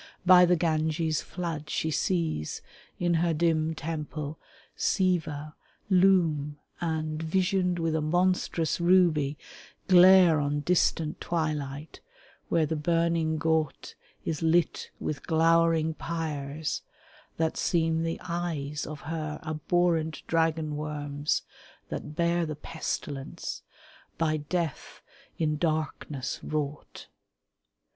[0.25, 2.63] By the Ganges' flood She sees,
[2.97, 4.39] in her dim temple,
[4.75, 5.53] Siva
[5.91, 9.37] loom And, visioned with a monstrous ruby,
[9.87, 11.99] glare On distant twilight
[12.49, 13.93] where the burning ghaut
[14.25, 16.81] Is lit with glowering pyres
[17.37, 21.43] that seem the eyes Of her abhorrent dragon worms
[21.89, 23.61] that bear The pestilence,
[24.17, 25.03] by Death
[25.37, 27.05] in darkness wrought.